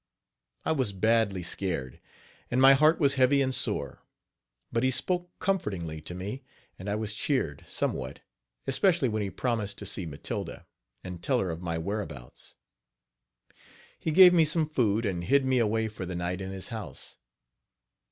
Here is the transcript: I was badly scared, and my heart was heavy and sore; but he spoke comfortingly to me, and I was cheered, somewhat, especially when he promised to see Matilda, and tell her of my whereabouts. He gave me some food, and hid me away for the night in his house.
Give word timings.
I 0.65 0.71
was 0.71 0.93
badly 0.93 1.43
scared, 1.43 2.01
and 2.49 2.59
my 2.59 2.73
heart 2.73 2.99
was 2.99 3.13
heavy 3.21 3.39
and 3.39 3.53
sore; 3.53 4.01
but 4.71 4.81
he 4.81 4.89
spoke 4.89 5.29
comfortingly 5.37 6.01
to 6.01 6.15
me, 6.15 6.41
and 6.79 6.89
I 6.89 6.95
was 6.95 7.13
cheered, 7.13 7.63
somewhat, 7.67 8.21
especially 8.65 9.09
when 9.09 9.21
he 9.21 9.29
promised 9.29 9.77
to 9.77 9.85
see 9.85 10.07
Matilda, 10.07 10.65
and 11.03 11.21
tell 11.21 11.37
her 11.37 11.51
of 11.51 11.61
my 11.61 11.77
whereabouts. 11.77 12.55
He 13.99 14.09
gave 14.09 14.33
me 14.33 14.43
some 14.43 14.67
food, 14.67 15.05
and 15.05 15.23
hid 15.25 15.45
me 15.45 15.59
away 15.59 15.87
for 15.87 16.07
the 16.07 16.15
night 16.15 16.41
in 16.41 16.49
his 16.49 16.69
house. 16.69 17.19